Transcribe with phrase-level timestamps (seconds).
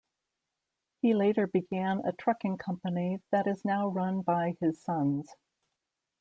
[1.03, 5.29] He later began a trucking company that is now run by his sons.